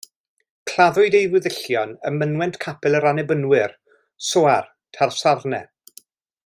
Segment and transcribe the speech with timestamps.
[0.69, 3.77] Claddwyd ei weddillion ym mynwent capel yr Annibynwyr,
[4.31, 5.71] Soar, Talsarnau.